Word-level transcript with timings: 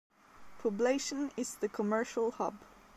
Poblacion 0.63 1.29
is 1.37 1.53
the 1.53 1.69
commercial 1.69 2.31
hub. 2.31 2.55